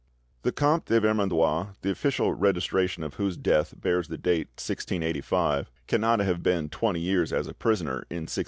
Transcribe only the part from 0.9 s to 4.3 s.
Vermandois, the official registration of whose death bears the